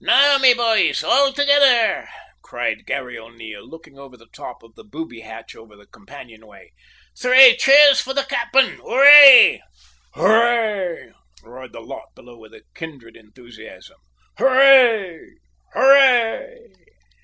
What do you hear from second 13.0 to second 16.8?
enthusiasm, "Horray! Horray!"